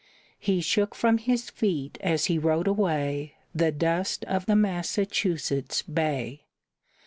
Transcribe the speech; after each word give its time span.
He 0.39 0.61
shook 0.61 0.95
from 0.95 1.19
his 1.19 1.51
feet 1.51 1.99
as 2.01 2.25
he 2.25 2.39
rode 2.39 2.65
away 2.67 3.35
The 3.53 3.71
dust 3.71 4.25
of 4.25 4.47
the 4.47 4.55
Massachusetts 4.55 5.83
Bay. 5.83 6.41